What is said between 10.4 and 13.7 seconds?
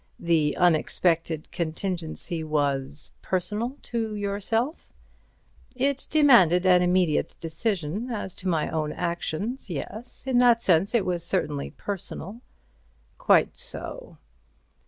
sense it was certainly personal." "Quite